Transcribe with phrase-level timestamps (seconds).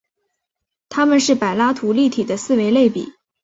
[0.89, 3.13] 它们是柏拉图立体的四维类比。